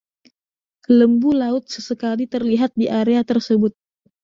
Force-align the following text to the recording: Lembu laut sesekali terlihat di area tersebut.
Lembu 0.99 1.29
laut 1.39 1.69
sesekali 1.75 2.23
terlihat 2.33 2.71
di 2.79 2.85
area 2.99 3.21
tersebut. 3.31 3.73